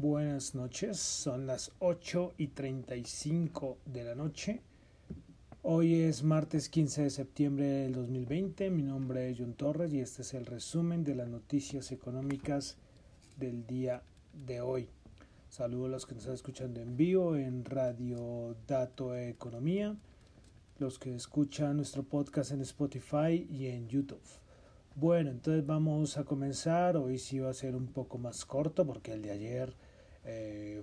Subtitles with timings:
[0.00, 4.60] Buenas noches, son las 8 y 35 de la noche.
[5.62, 8.70] Hoy es martes 15 de septiembre del 2020.
[8.70, 12.76] Mi nombre es John Torres y este es el resumen de las noticias económicas
[13.38, 14.04] del día
[14.46, 14.88] de hoy.
[15.48, 19.96] Saludos a los que nos están escuchando en vivo en Radio Dato Economía,
[20.78, 24.22] los que escuchan nuestro podcast en Spotify y en YouTube.
[24.94, 26.96] Bueno, entonces vamos a comenzar.
[26.96, 29.87] Hoy sí va a ser un poco más corto porque el de ayer
[30.28, 30.82] eh,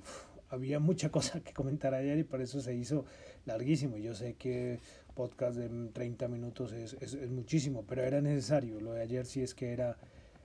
[0.50, 3.06] había mucha cosa que comentar ayer y por eso se hizo
[3.46, 3.98] larguísimo.
[3.98, 4.80] Yo sé que
[5.14, 8.80] podcast de 30 minutos es, es, es, muchísimo, pero era necesario.
[8.82, 9.98] Lo de ayer sí es que era,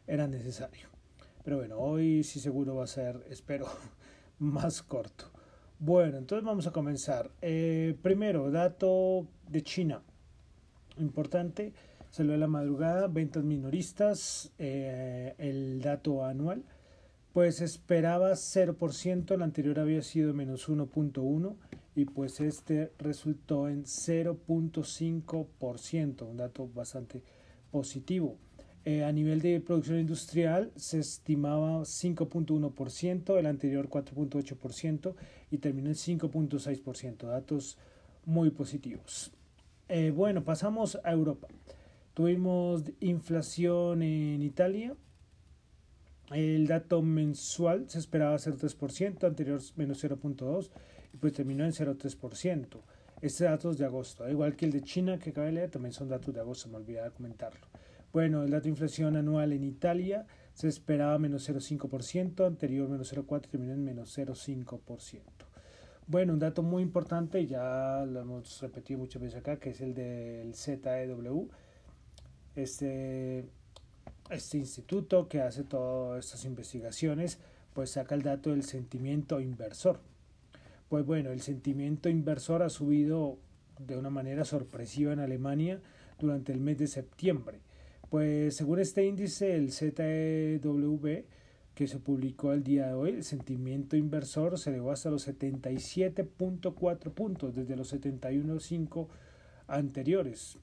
[0.07, 0.89] era necesario.
[1.43, 3.67] Pero bueno, hoy sí seguro va a ser, espero,
[4.39, 5.31] más corto.
[5.79, 7.31] Bueno, entonces vamos a comenzar.
[7.41, 10.03] Eh, primero, dato de China.
[10.99, 11.73] Importante
[12.11, 16.65] Salió a la madrugada, ventas minoristas, eh, el dato anual,
[17.33, 21.55] pues esperaba 0%, el anterior había sido menos 1.1
[21.95, 27.23] y pues este resultó en 0.5%, un dato bastante
[27.71, 28.37] positivo.
[28.85, 35.15] Eh, a nivel de producción industrial se estimaba 5.1%, el anterior 4.8%
[35.51, 37.77] y terminó en 5.6%, datos
[38.25, 39.33] muy positivos.
[39.89, 41.49] Eh, bueno, pasamos a Europa.
[42.15, 44.97] Tuvimos inflación en Italia.
[46.31, 50.71] El dato mensual se esperaba ser 3%, anterior menos 0.2%
[51.13, 52.81] y pues terminó en 0.3%.
[53.21, 55.93] Este dato es de agosto, igual que el de China que acaba de leer, también
[55.93, 57.67] son datos de agosto, me olvidé de comentarlo.
[58.13, 63.49] Bueno, el dato de inflación anual en Italia se esperaba menos 0,5%, anterior menos 0,4%
[63.49, 65.21] terminó en menos 0,5%.
[66.07, 69.95] Bueno, un dato muy importante, ya lo hemos repetido muchas veces acá, que es el
[69.95, 71.49] del ZEW,
[72.57, 73.47] este,
[74.31, 77.39] este instituto que hace todas estas investigaciones,
[77.75, 80.01] pues saca el dato del sentimiento inversor.
[80.89, 83.39] Pues bueno, el sentimiento inversor ha subido
[83.79, 85.81] de una manera sorpresiva en Alemania
[86.19, 87.61] durante el mes de septiembre.
[88.11, 91.25] Pues según este índice, el ZEW
[91.75, 97.13] que se publicó el día de hoy, el sentimiento inversor se elevó hasta los 77.4
[97.13, 99.07] puntos desde los 71.5
[99.69, 100.59] anteriores.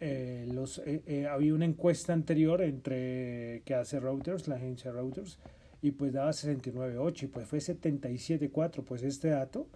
[0.00, 5.38] Eh, los, eh, eh, había una encuesta anterior entre que hace Reuters, la agencia Reuters,
[5.82, 8.84] y pues daba 69.8 y pues fue 77.4.
[8.84, 9.68] Pues este dato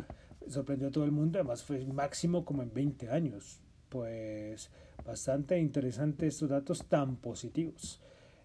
[0.49, 3.61] sorprendió a todo el mundo, además fue máximo como en 20 años.
[3.89, 4.71] Pues
[5.05, 8.01] bastante interesante estos datos tan positivos.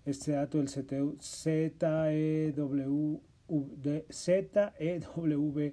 [0.05, 5.71] Este dato del ZEW, ZEW, de, ZEW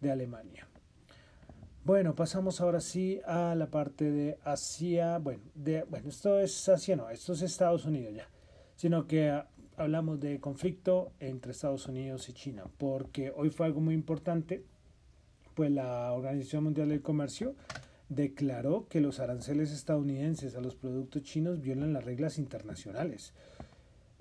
[0.00, 0.69] de Alemania.
[1.82, 5.16] Bueno, pasamos ahora sí a la parte de Asia.
[5.16, 8.28] Bueno, de, bueno, esto es Asia, no, esto es Estados Unidos ya.
[8.76, 9.42] Sino que
[9.76, 14.62] hablamos de conflicto entre Estados Unidos y China, porque hoy fue algo muy importante,
[15.54, 17.54] pues la Organización Mundial del Comercio
[18.10, 23.32] declaró que los aranceles estadounidenses a los productos chinos violan las reglas internacionales.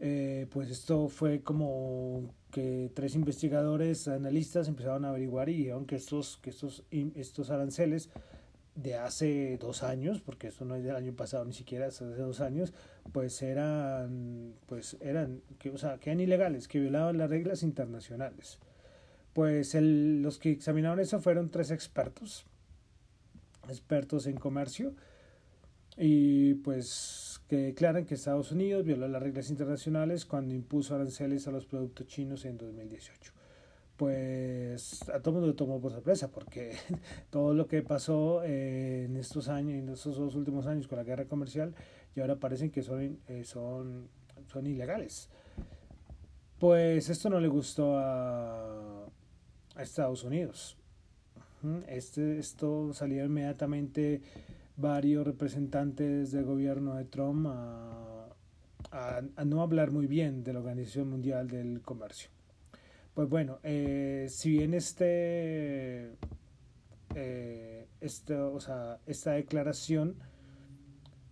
[0.02, 5.96] Eh, pues esto fue como que tres investigadores, analistas empezaron a averiguar y dijeron que
[5.96, 8.10] estos, que estos, estos aranceles
[8.76, 12.40] de hace dos años, porque esto no es del año pasado ni siquiera, hace dos
[12.40, 12.74] años,
[13.12, 18.58] pues eran, pues eran, que, o sea, que eran ilegales, que violaban las reglas internacionales.
[19.34, 22.46] Pues el, los que examinaron eso fueron tres expertos,
[23.68, 24.94] expertos en comercio,
[25.98, 31.52] y pues que declaran que Estados Unidos violó las reglas internacionales cuando impuso aranceles a
[31.52, 33.34] los productos chinos en 2018.
[33.98, 36.78] Pues a todo mundo lo tomó por sorpresa porque
[37.32, 41.26] todo lo que pasó en estos años, en estos dos últimos años con la guerra
[41.26, 41.74] comercial,
[42.16, 44.08] y ahora parecen que son, eh, son,
[44.46, 45.28] son ilegales.
[46.60, 49.06] Pues esto no le gustó a,
[49.76, 50.78] a Estados Unidos.
[51.88, 54.22] Este, esto salió inmediatamente
[54.80, 61.48] varios representantes del gobierno de Trump a, no hablar muy bien de la Organización Mundial
[61.48, 62.30] del Comercio.
[63.14, 66.12] Pues bueno, eh, si bien este,
[67.14, 70.16] eh, este, o sea, esta declaración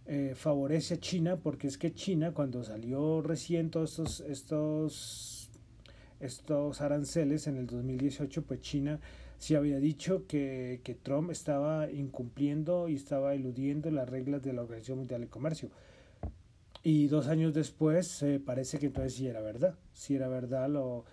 [0.05, 5.49] eh, favorece a China, porque es que China cuando salió recién todos estos, estos,
[6.19, 8.99] estos aranceles en el 2018, pues China
[9.37, 14.61] sí había dicho que, que, Trump estaba incumpliendo y estaba eludiendo las reglas de la
[14.61, 15.69] Organización Mundial del Comercio.
[16.83, 21.05] Y dos años después eh, parece que entonces sí era verdad, sí era verdad lo,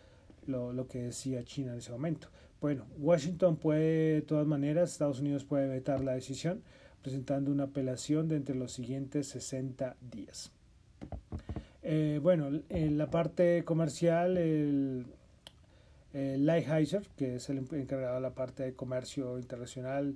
[0.46, 2.28] lo, lo, que decía China en ese momento.
[2.60, 6.62] Bueno, Washington puede, de todas maneras, Estados Unidos puede vetar la decisión
[7.02, 10.50] presentando una apelación de entre los siguientes 60 días.
[11.82, 15.04] Eh, bueno, en la parte comercial, el,
[16.14, 20.14] Eh, Lighthizer, que es el encargado de la parte de comercio internacional,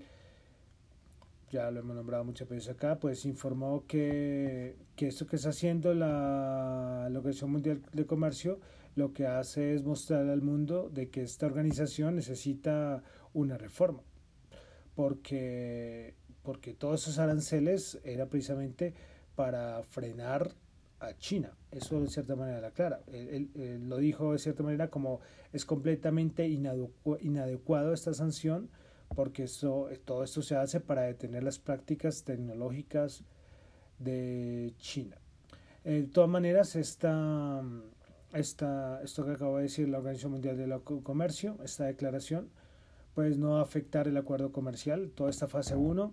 [1.50, 5.94] ya lo hemos nombrado muchas veces acá, pues informó que, que esto que está haciendo
[5.94, 8.60] la, la Organización Mundial de Comercio
[8.94, 13.02] lo que hace es mostrar al mundo de que esta organización necesita
[13.32, 14.02] una reforma,
[14.94, 18.94] porque, porque todos esos aranceles era precisamente
[19.34, 20.54] para frenar
[21.00, 21.56] a China.
[21.70, 23.00] Eso de cierta manera la clara.
[23.06, 23.50] Él,
[23.88, 25.20] lo dijo de cierta manera como
[25.52, 28.70] es completamente inadecuado esta sanción
[29.14, 33.24] porque eso, todo esto se hace para detener las prácticas tecnológicas
[33.98, 35.16] de China.
[35.84, 37.62] De todas maneras, esta,
[38.34, 42.50] esta, esto que acabo de decir la Organización Mundial del Comercio, esta declaración,
[43.14, 45.10] pues no va a afectar el acuerdo comercial.
[45.14, 46.12] Toda esta fase 1,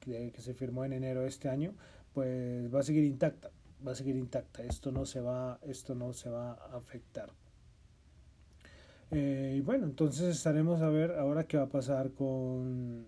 [0.00, 1.74] que, que se firmó en enero de este año,
[2.14, 3.50] pues va a seguir intacta
[3.86, 4.62] va a seguir intacta.
[4.62, 7.30] Esto no se va, esto no se va a afectar.
[9.10, 13.06] Eh, y bueno, entonces estaremos a ver ahora qué va a pasar con,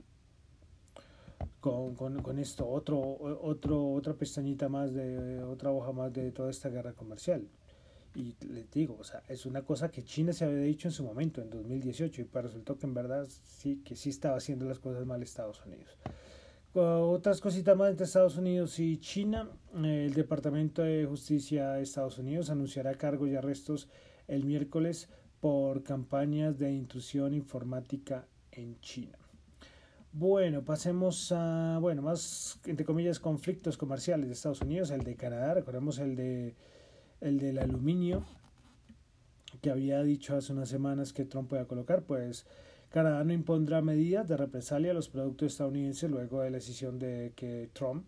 [1.60, 6.68] con, con, esto, otro, otro, otra pestañita más de, otra hoja más de toda esta
[6.68, 7.48] guerra comercial.
[8.14, 11.02] Y les digo, o sea, es una cosa que China se había dicho en su
[11.04, 14.78] momento, en 2018, y pues resultó que en verdad sí, que sí estaba haciendo las
[14.78, 15.96] cosas mal Estados Unidos.
[16.76, 19.48] Otras cositas más entre Estados Unidos y China.
[19.76, 23.88] El Departamento de Justicia de Estados Unidos anunciará cargos y arrestos
[24.26, 29.16] el miércoles por campañas de intrusión informática en China.
[30.10, 35.54] Bueno, pasemos a, bueno, más, entre comillas, conflictos comerciales de Estados Unidos, el de Canadá,
[35.54, 36.56] recordemos el de
[37.20, 38.24] el del aluminio
[39.62, 42.46] que había dicho hace unas semanas que Trump iba a colocar, pues
[42.94, 47.32] Canadá no impondrá medidas de represalia a los productos estadounidenses luego de la decisión de
[47.34, 48.06] que Trump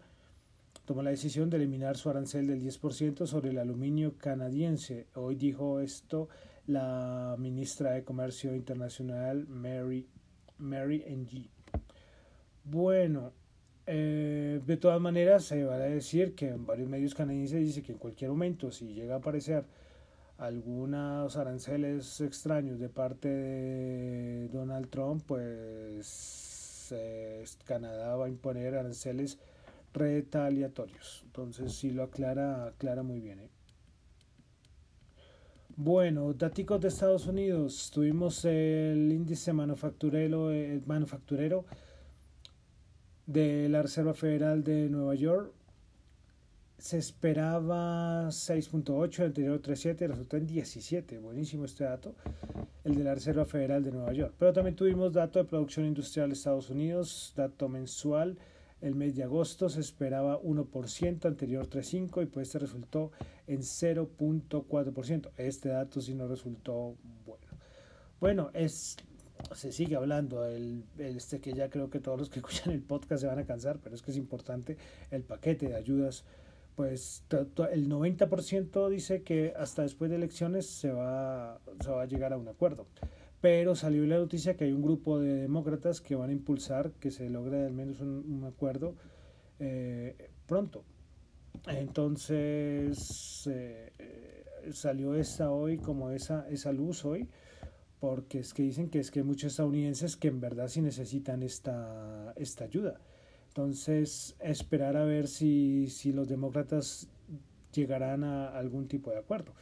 [0.84, 5.08] tomó la decisión de eliminar su arancel del 10% sobre el aluminio canadiense.
[5.14, 6.28] Hoy dijo esto
[6.68, 10.06] la ministra de Comercio Internacional Mary,
[10.58, 11.48] Mary Ng.
[12.62, 13.32] Bueno,
[13.86, 17.90] eh, de todas maneras se va a decir que en varios medios canadienses dice que
[17.90, 19.64] en cualquier momento si llega a aparecer
[20.38, 29.38] algunos aranceles extraños de parte de Donald Trump, pues eh, Canadá va a imponer aranceles
[29.94, 31.22] retaliatorios.
[31.24, 33.40] Entonces sí lo aclara, aclara muy bien.
[33.40, 33.50] ¿eh?
[35.74, 37.90] Bueno, datos de Estados Unidos.
[37.92, 41.64] Tuvimos el índice el manufacturero
[43.26, 45.52] de la Reserva Federal de Nueva York
[46.78, 51.18] se esperaba 6.8, el anterior 3.7, resultó en 17.
[51.18, 52.14] Buenísimo este dato,
[52.84, 54.34] el de la Reserva Federal de Nueva York.
[54.38, 58.38] Pero también tuvimos dato de producción industrial de Estados Unidos, dato mensual.
[58.82, 63.10] El mes de agosto se esperaba 1%, anterior 3.5 y pues este resultó
[63.46, 65.30] en 0.4%.
[65.38, 66.94] Este dato sí no resultó
[67.24, 67.46] bueno.
[68.20, 68.96] Bueno, es
[69.54, 73.22] se sigue hablando, el, este que ya creo que todos los que escuchan el podcast
[73.22, 74.76] se van a cansar, pero es que es importante
[75.10, 76.24] el paquete de ayudas
[76.76, 77.24] pues
[77.72, 82.36] el 90% dice que hasta después de elecciones se va, se va a llegar a
[82.36, 82.86] un acuerdo.
[83.40, 87.10] Pero salió la noticia que hay un grupo de demócratas que van a impulsar que
[87.10, 88.94] se logre al menos un, acuerdo
[89.58, 90.84] eh, pronto.
[91.66, 97.26] Entonces eh, salió esa hoy como esa, esa luz hoy,
[98.00, 101.42] porque es que dicen que es que hay muchos estadounidenses que en verdad sí necesitan
[101.42, 103.00] esta, esta ayuda.
[103.56, 107.08] Entonces, esperar a ver si, si los demócratas
[107.72, 109.54] llegarán a algún tipo de acuerdo.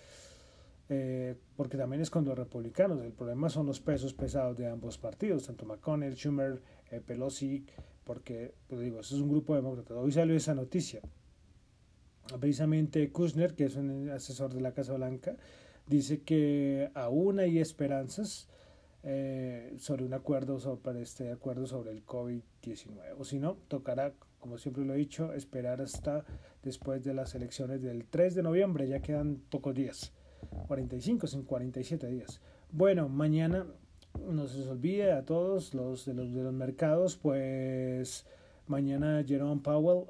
[0.89, 3.01] Eh, porque también es con los republicanos.
[3.05, 6.61] El problema son los pesos pesados de ambos partidos, tanto McConnell, Schumer,
[6.91, 7.67] eh, Pelosi,
[8.03, 9.95] porque, pues digo, eso es un grupo demócrata.
[9.95, 11.01] Hoy salió esa noticia.
[12.41, 15.37] Precisamente Kushner, que es un asesor de la Casa Blanca,
[15.87, 18.49] dice que aún hay esperanzas
[19.07, 23.17] eh, sobre un acuerdo sobre este acuerdo sobre el COVID-19.
[23.19, 26.25] O si no, tocará, como siempre lo he dicho, esperar hasta
[26.63, 28.89] después de las elecciones del 3 de noviembre.
[28.89, 30.15] Ya quedan pocos días,
[30.69, 32.41] 45, sin 47 días.
[32.71, 33.67] Bueno, mañana
[34.27, 38.27] no se olvide a todos los de los, de los mercados, pues
[38.67, 40.07] mañana Jerome Powell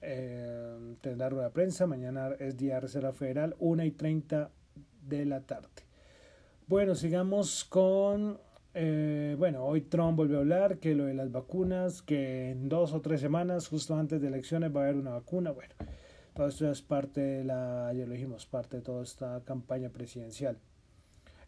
[0.00, 1.86] eh, tendrá rueda de prensa.
[1.86, 4.50] Mañana es día de Reserva Federal, 1 y 30
[5.02, 5.85] de la tarde.
[6.68, 8.40] Bueno, sigamos con,
[8.74, 12.92] eh, bueno, hoy Trump volvió a hablar que lo de las vacunas, que en dos
[12.92, 15.52] o tres semanas, justo antes de elecciones, va a haber una vacuna.
[15.52, 15.72] Bueno,
[16.34, 20.58] todo esto es parte de la, ya lo dijimos, parte de toda esta campaña presidencial.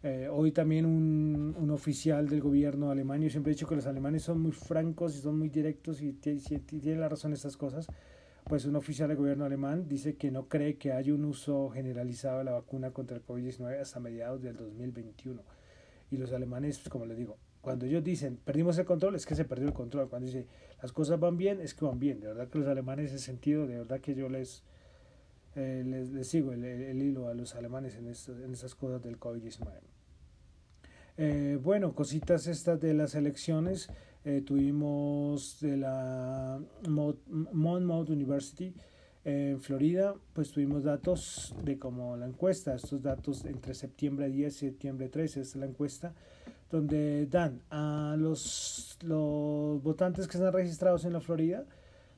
[0.04, 3.88] Eh, hoy también un, un, oficial del gobierno alemán, yo siempre he dicho que los
[3.88, 7.88] alemanes son muy francos y son muy directos y, tienen la razón en estas cosas
[8.48, 12.38] pues un oficial del gobierno alemán dice que no cree que haya un uso generalizado
[12.38, 15.42] de la vacuna contra el COVID-19 hasta mediados del 2021.
[16.10, 19.34] Y los alemanes, pues, como les digo, cuando ellos dicen perdimos el control, es que
[19.34, 20.08] se perdió el control.
[20.08, 20.46] Cuando dicen
[20.80, 22.20] las cosas van bien, es que van bien.
[22.20, 24.64] De verdad que los alemanes, en ese sentido, de verdad que yo les,
[25.54, 29.66] eh, les, sigo el, el, hilo a los alemanes en, en esas cosas del COVID-19.
[31.20, 33.90] Eh, bueno, cositas estas de las elecciones.
[34.24, 38.74] Eh, tuvimos de la Monmouth University
[39.24, 44.58] en Florida, pues tuvimos datos de como la encuesta, estos datos entre septiembre 10 y
[44.58, 46.14] septiembre 13, esta es la encuesta,
[46.70, 51.64] donde dan a los, los votantes que están registrados en la Florida,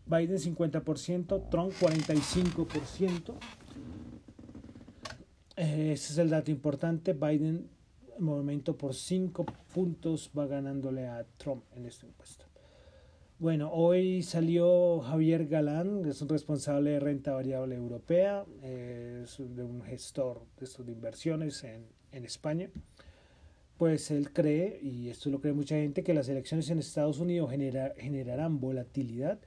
[0.06, 3.34] Biden 50%, Trump 45%.
[5.56, 7.12] Eh, ese es el dato importante.
[7.12, 7.68] Biden,
[8.20, 12.46] momento por 5 puntos, va ganándole a Trump en esta encuesta.
[13.40, 19.80] Bueno, hoy salió Javier Galán, es un responsable de renta variable europea, es de un
[19.80, 22.68] gestor de, estos inversiones en, en España.
[23.78, 27.50] Pues él cree, y esto lo cree mucha gente, que las elecciones en Estados Unidos
[27.50, 29.38] genera, generarán volatilidad,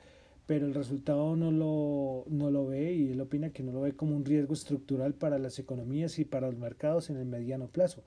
[0.48, 3.96] pero el resultado no lo, no lo ve y él opina que no lo ve
[3.96, 8.04] como un riesgo estructural para las economías y para los mercados en el mediano plazo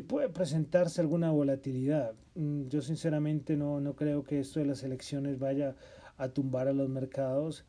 [0.00, 2.14] puede presentarse alguna volatilidad.
[2.34, 5.76] Mm, yo sinceramente no, no creo que esto de las elecciones vaya
[6.16, 7.64] a tumbar a los mercados.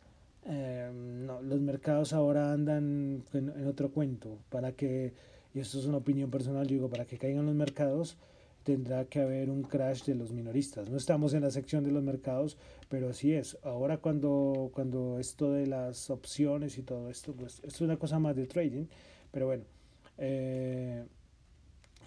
[0.46, 4.40] Em, no, los mercados ahora andan en, otro cuento.
[4.50, 5.14] Para que,
[5.54, 8.18] y esto es una opinión personal, digo, para que caigan los mercados
[8.64, 10.90] tendrá que haber un crash de los minoristas.
[10.90, 12.58] No estamos en la sección de los mercados,
[12.90, 13.58] pero así es.
[13.62, 18.36] Ahora cuando, cuando esto de las opciones y todo esto, pues es una cosa más
[18.36, 18.86] de trading,
[19.32, 19.66] pero bueno.
[20.18, 21.06] Eh,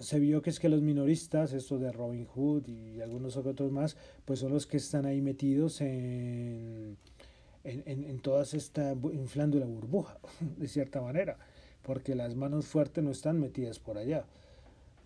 [0.01, 3.97] se vio que es que los minoristas, esto de Robin Hood y algunos otros más,
[4.25, 6.97] pues son los que están ahí metidos en,
[7.65, 10.19] en, en, todas esta, inflando la burbuja,
[10.59, 11.39] de cierta manera,
[11.83, 14.25] porque las manos fuertes no están metidas por allá.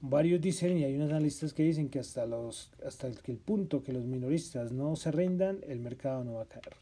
[0.00, 3.38] Varios dicen, y hay unos analistas que dicen que hasta, los, hasta el, que el
[3.38, 6.74] punto que los minoristas no se rindan, el mercado no va a caer.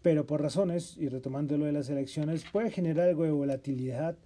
[0.00, 4.16] Pero por razones, y retomando lo de las elecciones, puede generar algo de volatilidad,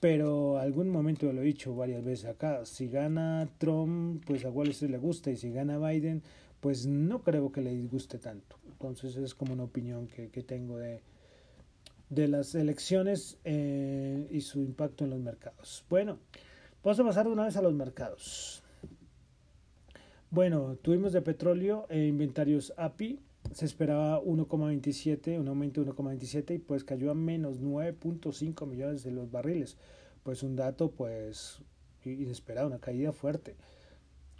[0.00, 4.74] pero algún momento lo he dicho varias veces acá, si gana Trump, pues a Wall
[4.80, 6.22] le gusta, y si gana Biden,
[6.60, 8.58] pues no creo que le disguste tanto.
[8.70, 11.02] Entonces es como una opinión que, que tengo de,
[12.10, 15.84] de las elecciones eh, y su impacto en los mercados.
[15.88, 16.18] Bueno,
[16.82, 18.62] vamos a pasar de una vez a los mercados.
[20.30, 23.20] Bueno, tuvimos de petróleo e inventarios API,
[23.52, 29.10] se esperaba 1,27, un aumento de 1,27 y pues cayó a menos 9.5 millones de
[29.12, 29.76] los barriles.
[30.22, 31.60] Pues un dato pues
[32.04, 33.56] inesperado, una caída fuerte.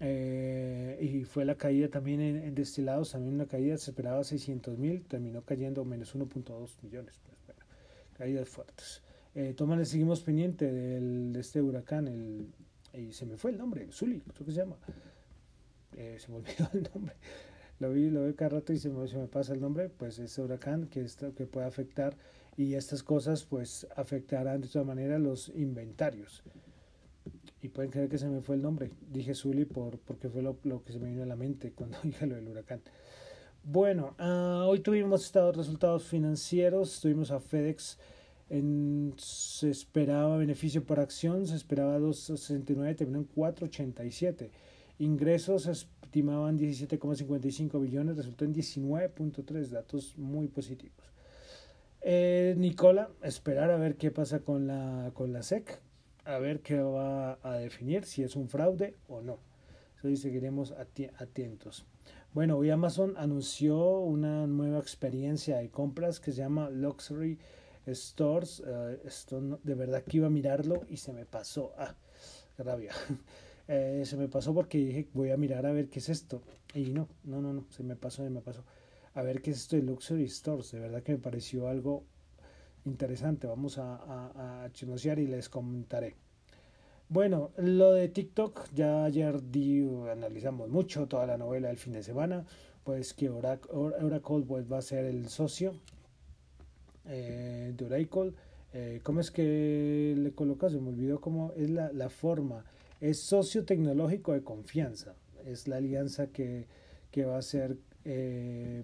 [0.01, 5.05] Eh, y fue la caída también en, destilados, también una caída, se esperaba 600 mil,
[5.05, 7.21] terminó cayendo menos 1.2 millones.
[7.25, 7.61] Pues bueno,
[8.17, 9.03] caídas fuertes.
[9.35, 12.49] Eh, le seguimos pendiente del, de este huracán, el,
[12.93, 14.77] y se me fue el nombre, Zuli, creo que se llama.
[15.97, 17.15] Eh, se me olvidó el nombre
[17.81, 20.19] lo vi, lo veo cada rato y se me, se me pasa el nombre, pues
[20.19, 22.17] ese huracán que, esto, que puede afectar
[22.57, 26.43] y estas cosas pues afectarán de todas maneras los inventarios.
[27.63, 28.91] Y pueden creer que se me fue el nombre.
[29.11, 31.99] Dije Zully por, porque fue lo, lo, que se me vino a la mente cuando
[32.03, 32.81] dije lo del huracán.
[33.65, 37.99] Bueno, uh, hoy tuvimos estados resultados financieros, tuvimos a FedEx,
[38.51, 44.51] en, se esperaba beneficio por acción, se esperaba 2.69, terminó en 4.87.
[44.99, 51.13] Ingresos estimaban 17,55 billones, resultó en 19.3, datos muy positivos.
[52.01, 55.81] Eh, Nicola, esperar a ver qué pasa con la, con la SEC,
[56.25, 59.39] a ver qué va a definir, si es un fraude o no.
[60.17, 61.87] Seguiremos atentos.
[62.35, 67.39] Bueno, hoy Amazon anunció una nueva experiencia de compras que se llama Luxury
[67.87, 68.63] Stores.
[68.67, 71.73] Eh, esto de verdad que iba a mirarlo y se me pasó.
[71.79, 71.95] Ah,
[72.59, 72.93] rabia.
[73.67, 76.43] Eh, se me pasó porque dije, voy a mirar a ver qué es esto.
[76.75, 78.65] Y no, no, no, no, se me pasó, se me pasó.
[79.15, 80.73] A ver qué es esto de Luxury Stores.
[80.73, 82.05] De verdad que me pareció algo
[82.85, 83.47] interesante.
[83.47, 86.17] Vamos a, a, a y les comentaré.
[87.09, 92.03] Bueno, lo de TikTok, ya ayer di, analizamos mucho toda la novela del fin de
[92.03, 92.45] semana,
[92.83, 95.75] pues que Oracle, pues, va a ser el socio
[97.07, 98.33] eh, de Oracle.
[98.73, 100.73] Eh, ¿Cómo es que le colocas?
[100.73, 102.65] Se me olvidó cómo es la, la forma
[103.05, 105.15] es socio tecnológico de confianza.
[105.45, 106.67] Es la alianza que,
[107.19, 108.83] va a hacer eh,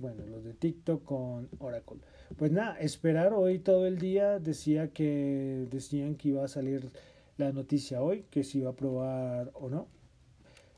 [0.00, 1.98] bueno, los de TikTok con Oracle.
[2.36, 4.38] Pues nada, esperar hoy todo el día.
[4.38, 6.88] Decía que decían que iba a salir
[7.36, 9.88] la noticia hoy, que se iba a aprobar o no.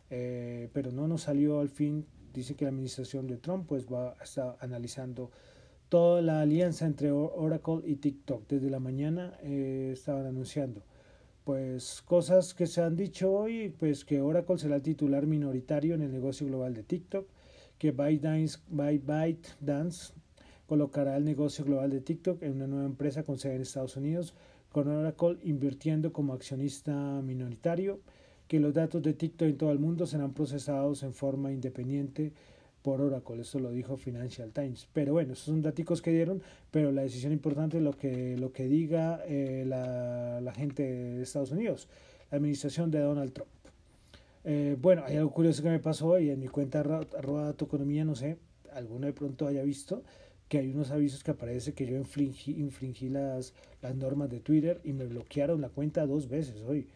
[0.08, 2.06] Eh, pero no nos salió al fin.
[2.32, 5.30] Dice que la administración de Trump pues va a estar analizando
[5.90, 8.48] toda la alianza entre Oracle y TikTok.
[8.48, 10.82] Desde la mañana eh, estaban anunciando
[11.50, 16.02] pues cosas que se han dicho hoy, pues que Oracle será el titular minoritario en
[16.02, 17.26] el negocio global de TikTok,
[17.76, 20.12] que ByteDance, ByteDance
[20.68, 24.32] colocará el negocio global de TikTok en una nueva empresa con sede en Estados Unidos,
[24.70, 27.98] con Oracle invirtiendo como accionista minoritario,
[28.46, 32.32] que los datos de TikTok en todo el mundo serán procesados en forma independiente
[32.82, 34.88] por Oracle, eso lo dijo Financial Times.
[34.92, 38.52] Pero bueno, esos son datos que dieron, pero la decisión importante es lo que, lo
[38.52, 41.88] que diga eh, la, la, gente de Estados Unidos,
[42.30, 43.50] la administración de Donald Trump.
[44.44, 48.04] Eh, bueno, hay algo curioso que me pasó y en mi cuenta arroba tu economía,
[48.04, 48.38] no sé,
[48.72, 50.02] alguno de pronto haya visto
[50.50, 54.80] que hay unos avisos que aparece que yo infringí, infringí las, las normas de Twitter
[54.82, 56.88] y me bloquearon la cuenta dos veces hoy.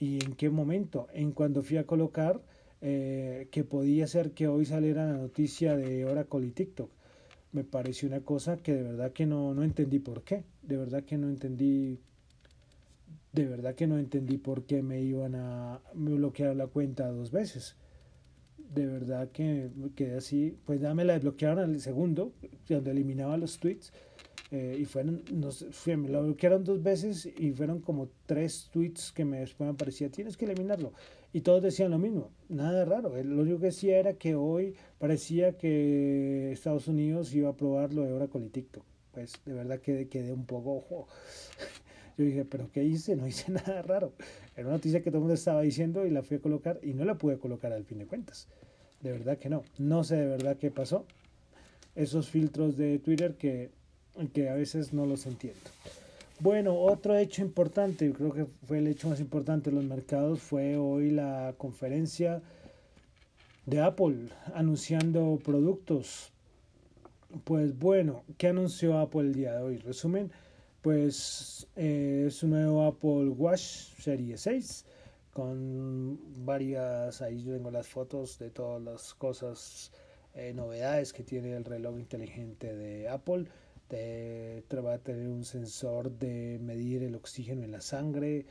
[0.00, 1.06] ¿Y en qué momento?
[1.12, 2.40] En cuando fui a colocar
[2.88, 6.88] eh, que podía ser que hoy saliera la noticia de Oracle y TikTok.
[7.50, 10.44] Me pareció una cosa que de verdad que no, no entendí por qué.
[10.62, 11.98] De verdad que no entendí.
[13.32, 17.32] De verdad que no entendí por qué me iban a me bloquear la cuenta dos
[17.32, 17.74] veces.
[18.72, 20.56] De verdad que quedé así.
[20.64, 22.34] Pues ya me la desbloquearon al segundo,
[22.68, 23.92] donde eliminaba los tweets.
[24.52, 29.10] Eh, y fueron, no sé, me lo bloquearon dos veces y fueron como tres tweets
[29.10, 30.92] que me después me parecía, tienes que eliminarlo.
[31.32, 33.12] Y todos decían lo mismo, nada raro.
[33.22, 38.02] Lo único que decía era que hoy parecía que Estados Unidos iba a aprobar lo
[38.02, 38.84] de Oracle y TikTok.
[39.12, 41.08] Pues de verdad que quedé un poco ojo.
[42.16, 43.16] Yo dije, ¿pero qué hice?
[43.16, 44.12] No hice nada raro.
[44.54, 46.94] Era una noticia que todo el mundo estaba diciendo y la fui a colocar y
[46.94, 48.48] no la pude colocar al fin de cuentas.
[49.02, 49.64] De verdad que no.
[49.78, 51.04] No sé de verdad qué pasó.
[51.94, 53.70] Esos filtros de Twitter que,
[54.32, 55.60] que a veces no los entiendo.
[56.38, 60.76] Bueno, otro hecho importante, creo que fue el hecho más importante de los mercados, fue
[60.76, 62.42] hoy la conferencia
[63.64, 66.30] de Apple anunciando productos.
[67.44, 69.78] Pues bueno, ¿qué anunció Apple el día de hoy?
[69.78, 70.30] Resumen,
[70.82, 74.84] pues eh, es un nuevo Apple Watch Serie 6
[75.32, 79.90] con varias, ahí yo tengo las fotos de todas las cosas,
[80.34, 83.46] eh, novedades que tiene el reloj inteligente de Apple
[83.88, 88.46] te, va a tener un sensor de medir el oxígeno en la sangre,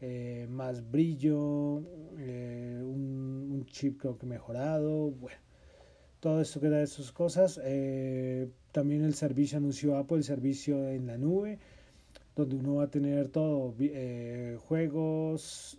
[0.00, 1.82] eh, más brillo,
[2.18, 5.38] eh, un, chip creo que mejorado, bueno,
[6.20, 7.60] todo esto que da esas cosas.
[7.64, 11.58] Eh, también el servicio anunció Apple, el servicio en la nube,
[12.36, 13.74] donde uno va a tener todo,
[14.58, 15.78] juegos,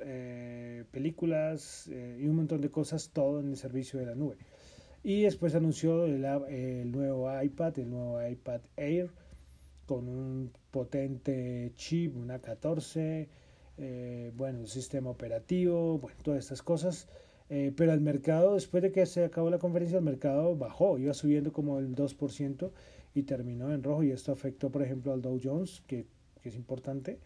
[0.92, 4.38] películas y un montón de cosas, todo en el servicio de la nube.
[5.08, 9.12] Y después anunció el, nuevo iPad, el nuevo iPad Air,
[9.86, 13.30] con un potente chip, una 14,
[13.78, 17.08] eh, bueno, un sistema operativo, bueno, todas estas cosas.
[17.52, 21.14] Eh, pero el mercado, después de que se acabó la conferencia, el mercado bajó, iba
[21.14, 22.72] subiendo como el 2%
[23.14, 24.02] y terminó en rojo.
[24.02, 26.08] Y esto afectó, por ejemplo, al Dow Jones, que,
[26.42, 27.20] que es importante.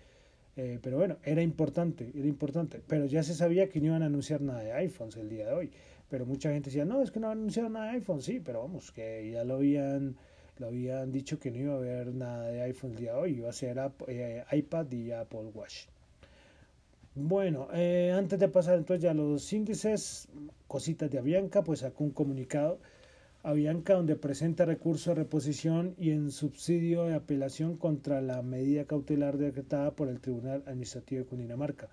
[0.57, 2.81] Eh, pero bueno, era importante, era importante.
[2.85, 5.53] Pero ya se sabía que no iban a anunciar nada de iPhones el día de
[5.53, 5.71] hoy.
[6.09, 8.91] Pero mucha gente decía, no, es que no anunciaron nada de iPhone, sí, pero vamos,
[8.91, 10.15] que ya lo habían,
[10.57, 13.37] lo habían dicho que no iba a haber nada de iPhone el día de hoy,
[13.37, 15.85] iba a ser eh, iPad y Apple Watch.
[17.15, 20.29] Bueno, eh, antes de pasar entonces ya a los índices,
[20.67, 22.79] cositas de Avianca, pues sacó un comunicado.
[23.41, 29.37] Avianca donde presenta recurso de reposición y en subsidio de apelación contra la medida cautelar
[29.37, 31.87] decretada por el Tribunal Administrativo de Cundinamarca.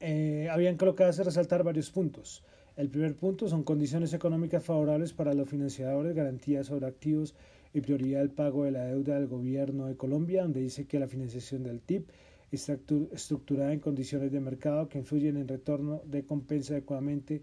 [0.00, 2.42] Eh, Avianca lo que hace es resaltar varios puntos.
[2.80, 7.34] El primer punto son condiciones económicas favorables para los financiadores, garantías sobre activos
[7.74, 11.06] y prioridad del pago de la deuda del gobierno de Colombia, donde dice que la
[11.06, 12.08] financiación del TIP
[12.50, 12.78] está
[13.12, 17.42] estructurada en condiciones de mercado que influyen en retorno de compensa adecuadamente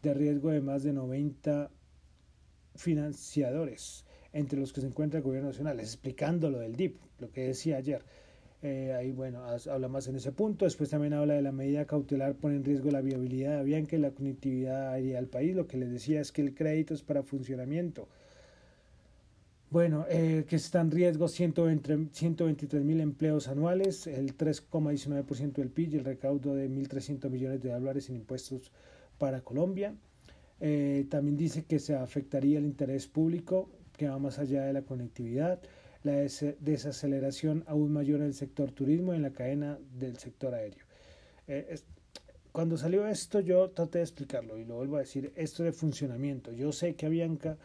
[0.00, 1.70] de riesgo de más de 90
[2.74, 7.48] financiadores, entre los que se encuentra el gobierno nacional, explicando lo del DIP, lo que
[7.48, 8.06] decía ayer.
[8.60, 10.64] Eh, ahí, bueno, habla más en ese punto.
[10.64, 14.00] Después también habla de la medida cautelar, pone en riesgo la viabilidad de Avianca y
[14.00, 15.54] la conectividad aérea del país.
[15.54, 18.08] Lo que les decía es que el crédito es para funcionamiento.
[19.70, 25.96] Bueno, eh, que está en riesgo 123 mil empleos anuales, el 3,19% del PIB y
[25.98, 28.72] el recaudo de 1.300 millones de dólares en impuestos
[29.18, 29.94] para Colombia.
[30.60, 34.82] Eh, también dice que se afectaría el interés público, que va más allá de la
[34.82, 35.60] conectividad
[36.02, 40.84] la desaceleración aún mayor en el sector turismo y en la cadena del sector aéreo.
[41.46, 41.78] Eh,
[42.52, 46.52] cuando salió esto yo traté de explicarlo y lo vuelvo a decir, esto de funcionamiento.
[46.52, 47.56] Yo sé que Avianca,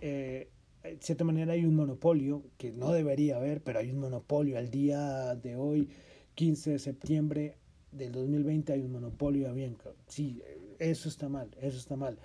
[0.00, 0.48] eh,
[0.82, 4.58] de cierta manera hay un monopolio, que no debería haber, pero hay un monopolio.
[4.58, 5.88] Al día de hoy,
[6.34, 7.56] 15 de septiembre
[7.90, 9.90] del 2020, hay un monopolio de Avianca.
[10.08, 10.42] Sí,
[10.78, 12.18] eso está mal, eso está mal.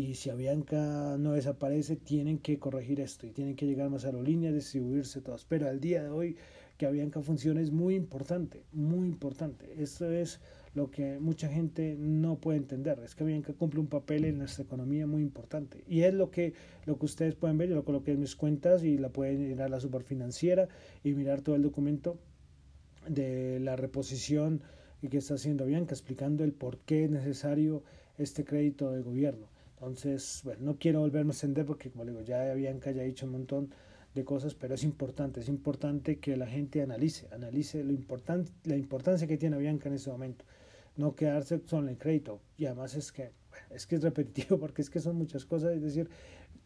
[0.00, 4.54] Y si Avianca no desaparece, tienen que corregir esto y tienen que llegar más aerolíneas,
[4.54, 5.44] distribuirse todas.
[5.44, 6.36] Pero al día de hoy,
[6.78, 9.74] que Avianca funcione es muy importante, muy importante.
[9.76, 10.40] Esto es
[10.72, 12.98] lo que mucha gente no puede entender.
[13.00, 15.84] Es que Avianca cumple un papel en nuestra economía muy importante.
[15.86, 16.54] Y es lo que,
[16.86, 19.60] lo que ustedes pueden ver, yo lo coloqué en mis cuentas y la pueden ir
[19.60, 20.68] a la superfinanciera
[21.04, 22.16] y mirar todo el documento
[23.06, 24.62] de la reposición
[25.10, 27.82] que está haciendo Avianca, explicando el por qué es necesario
[28.16, 29.59] este crédito de gobierno.
[29.80, 33.24] Entonces, bueno, no quiero volverme a extender porque, como digo, ya Avianca ya ha dicho
[33.24, 33.70] un montón
[34.14, 38.76] de cosas, pero es importante, es importante que la gente analice, analice lo importante, la
[38.76, 40.44] importancia que tiene Avianca en este momento,
[40.96, 42.42] no quedarse solo en el crédito.
[42.58, 43.30] Y además es que,
[43.70, 46.10] es que es repetitivo porque es que son muchas cosas, es decir,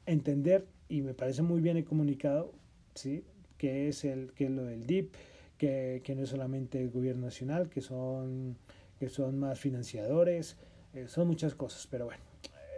[0.07, 2.53] entender, y me parece muy bien el comunicado,
[2.96, 3.22] ¿sí?
[3.59, 5.14] que es, el, que es lo del DIP,
[5.57, 8.57] que, que no es solamente el gobierno nacional, que son,
[8.98, 10.57] que son más financiadores,
[10.94, 12.34] eh, son muchas cosas, pero bueno,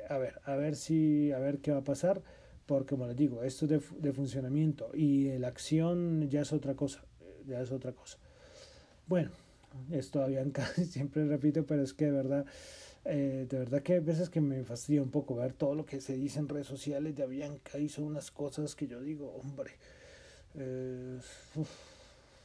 [0.09, 2.23] a ver, a ver si, a ver qué va a pasar
[2.67, 7.05] porque como les digo, esto de, de funcionamiento y la acción ya es otra cosa,
[7.47, 8.19] ya es otra cosa.
[9.07, 9.31] Bueno,
[9.93, 12.45] esto Avianca siempre repito, pero es que de verdad,
[13.05, 16.01] eh, de verdad que hay veces que me fastidia un poco ver todo lo que
[16.01, 19.73] se dice en redes sociales de Avianca son unas cosas que yo digo, hombre,
[20.57, 21.21] eh,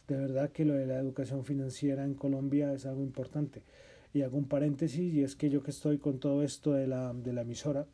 [0.07, 3.63] de verdad que lo de la educación financiera en Colombia es algo importante.
[4.13, 7.13] Y hago un paréntesis y es que yo que estoy con todo esto de la,
[7.13, 7.85] de la emisora,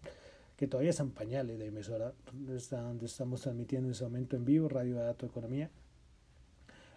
[0.56, 4.96] que todavía están pañales de emisora, donde estamos transmitiendo en ese momento en vivo, Radio
[4.96, 5.70] Dato Economía.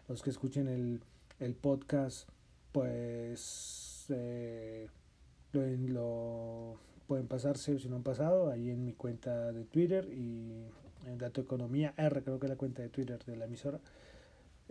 [0.08, 1.02] Los que escuchen el,
[1.38, 2.28] el podcast,
[2.72, 4.88] pues eh,
[5.52, 10.64] lo, pueden pasarse si no han pasado ahí en mi cuenta de Twitter y
[11.06, 13.80] en Dato Economía R, creo que es la cuenta de Twitter de la emisora.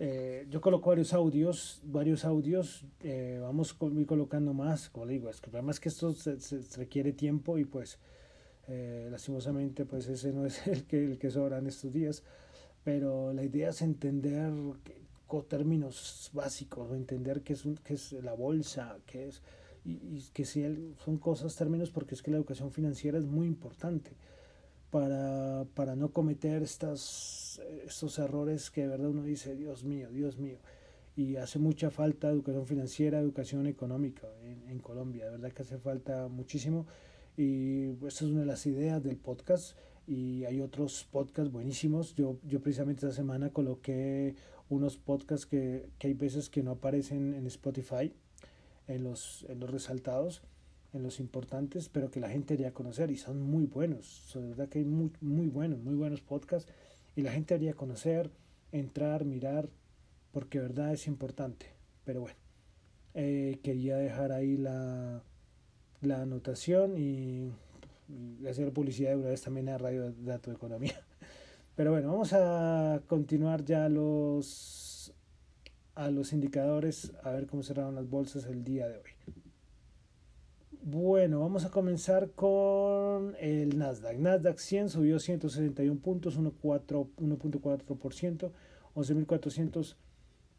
[0.01, 5.47] Eh, yo coloco varios audios, varios audios, eh, vamos colocando más, como digo, es que
[5.47, 7.99] el problema es que esto se, se requiere tiempo y pues
[8.69, 12.23] eh, lastimosamente, pues ese no es el que, el que sobra en estos días,
[12.85, 14.53] pero la idea es entender
[15.27, 19.41] con términos básicos, entender qué es, un, qué es la bolsa, qué es,
[19.83, 20.63] y, y que si
[21.03, 24.11] son cosas, términos, porque es que la educación financiera es muy importante
[24.91, 30.37] para, para no cometer estas, estos errores que de verdad uno dice, Dios mío, Dios
[30.37, 30.57] mío.
[31.15, 35.77] Y hace mucha falta educación financiera, educación económica en, en Colombia, de verdad que hace
[35.77, 36.85] falta muchísimo
[37.39, 42.13] y esa es una de las ideas del podcast y hay otros podcasts buenísimos.
[42.15, 44.35] Yo, yo precisamente esta semana coloqué
[44.67, 48.13] unos podcasts que, que hay veces que no aparecen en Spotify,
[48.87, 50.41] en los, en los resaltados,
[50.93, 54.31] en los importantes, pero que la gente debería conocer y son muy buenos.
[54.33, 56.71] De verdad que hay muy, muy buenos, muy buenos podcasts
[57.15, 58.31] y la gente debería conocer,
[58.71, 59.69] entrar, mirar,
[60.31, 61.67] porque verdad es importante.
[62.05, 62.37] Pero bueno,
[63.13, 65.21] eh, quería dejar ahí la,
[66.01, 67.51] la anotación y,
[68.47, 70.99] hacer publicidad de una vez también a Radio Dato Economía.
[71.75, 75.13] Pero bueno, vamos a continuar ya los,
[75.93, 79.11] a los indicadores, a ver cómo cerraron las bolsas el día de hoy.
[80.81, 84.17] Bueno, vamos a comenzar con el Nasdaq.
[84.17, 88.51] Nasdaq 100 subió 161 puntos, 1.4%,
[88.95, 89.95] 11.400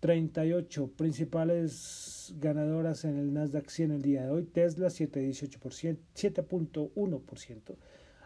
[0.01, 4.43] 38 principales ganadoras en el Nasdaq 100 el día de hoy.
[4.45, 7.77] Tesla 7.1%.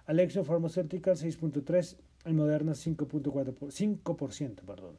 [0.07, 1.97] Alexion Pharmaceutical 6.3%.
[2.27, 4.03] Y Moderna 5.4%.
[4.03, 4.97] 5%, perdón.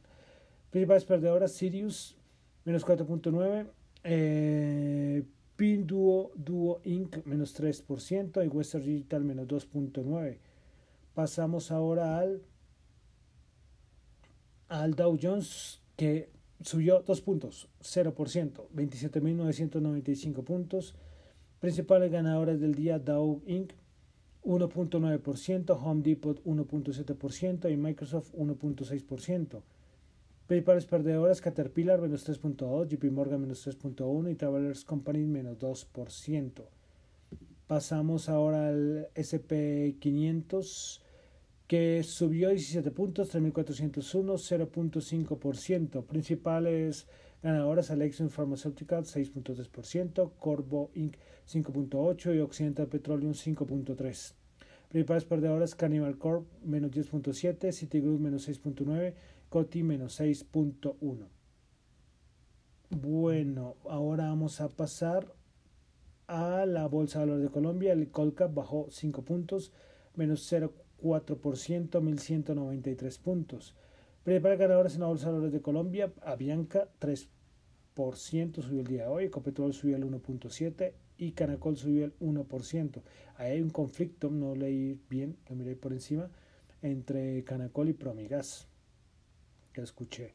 [0.70, 2.16] Principales perdedoras Sirius
[2.64, 3.66] menos 4.9%.
[4.04, 5.24] Eh,
[5.56, 7.24] Pinduo Duo Inc.
[7.26, 8.44] menos 3%.
[8.44, 10.38] Y Western Digital menos 2.9%.
[11.14, 12.42] Pasamos ahora al,
[14.68, 16.28] al Dow Jones que
[16.60, 20.94] subió 2 puntos, 0%, 27.995 puntos.
[21.58, 23.72] Principales ganadoras del día Dow Inc.
[24.44, 29.62] 1.9%, Home Depot 1.7% y Microsoft 1.6%.
[30.46, 36.62] Principales perdedoras Caterpillar menos 3.2, JP Morgan menos 3.1 y Travelers Company menos 2%.
[37.66, 41.00] Pasamos ahora al SP500
[41.66, 46.04] que subió 17 puntos, 3.401, 0.5%.
[46.04, 47.08] Principales
[47.42, 51.16] ganadoras, Alexion Pharmaceutical, 6.3%, Corvo Inc.,
[51.48, 54.34] 5.8% y Occidental Petroleum, 5.3%.
[54.88, 59.14] Principales perdedoras, Cannibal Corp, menos 10.7%, Citigroup, menos 6.9%,
[59.48, 61.28] Coti, menos 6.1%.
[62.90, 65.34] Bueno, ahora vamos a pasar
[66.28, 67.92] a la Bolsa de Valores de Colombia.
[67.92, 69.72] El Colcap bajó 5 puntos,
[70.14, 70.86] menos 0.4%.
[71.00, 73.74] 4%, 1.193 puntos.
[74.24, 77.28] Principales ganadores en la Bolsa de Valores de Colombia, Avianca 3%
[78.62, 83.02] subió el día de hoy, Ecopetrol subió el 1.7% y Canacol subió el 1%.
[83.36, 86.28] Ahí hay un conflicto, no leí bien, lo miré por encima,
[86.82, 88.68] entre Canacol y Promigas,
[89.76, 90.32] que escuché.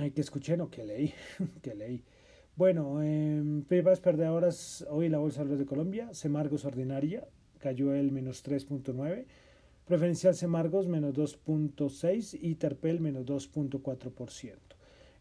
[0.00, 1.12] Eh, que escuché, no, que leí,
[1.62, 2.02] que leí.
[2.56, 9.26] Bueno, eh, primas perdedoras hoy la Bolsa de Colombia, Semargos Ordinaria, cayó el menos 3.9,
[9.84, 14.56] Preferencial Semargos menos 2.6 y Terpel menos 2.4%.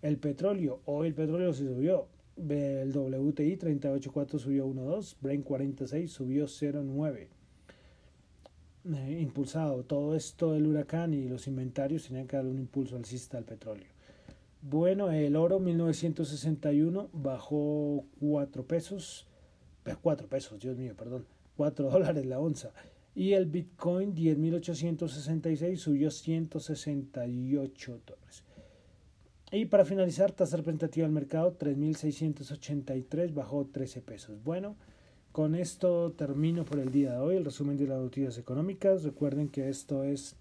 [0.02, 6.46] El petróleo, hoy el petróleo se subió, el WTI 38.4 subió 1.2, Brent 46 subió
[6.46, 7.28] 0.9.
[8.86, 13.38] Eh, impulsado todo esto del huracán y los inventarios tenían que dar un impulso alcista
[13.38, 13.88] al petróleo.
[14.62, 19.28] Bueno, el oro 1961 bajó 4 pesos,
[20.02, 21.26] 4 eh, pesos, Dios mío, perdón,
[21.58, 22.72] 4 dólares la onza.
[23.16, 28.44] Y el Bitcoin 10.866 subió 168 dólares.
[29.52, 34.42] Y para finalizar, tasa representativa del mercado 3.683 bajó 13 pesos.
[34.44, 34.76] Bueno,
[35.32, 39.04] con esto termino por el día de hoy el resumen de las noticias económicas.
[39.04, 40.36] Recuerden que esto es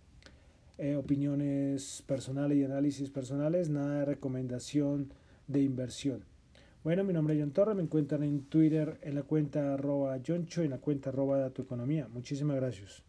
[0.79, 5.13] eh, opiniones personales y análisis personales, nada de recomendación
[5.47, 6.25] de inversión.
[6.85, 10.63] Bueno, mi nombre es John Torre, me encuentran en Twitter en la cuenta arroba Joncho
[10.63, 12.09] y en la cuenta arroba Datoeconomía.
[12.09, 13.08] Muchísimas gracias.